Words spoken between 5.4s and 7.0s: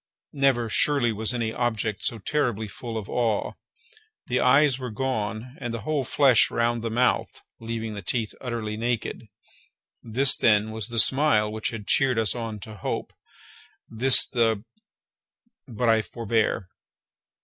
and the whole flesh around the